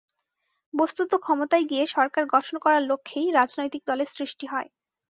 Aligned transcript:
বস্তুত 0.73 1.11
ক্ষমতায় 1.17 1.65
গিয়ে 1.69 1.83
সরকার 1.95 2.23
গঠন 2.33 2.55
করার 2.63 2.83
লক্ষ্যেই 2.89 3.27
রাজনৈতিক 3.31 3.81
দলের 3.89 4.09
সৃষ্টি 4.15 4.45
হয়। 4.47 4.69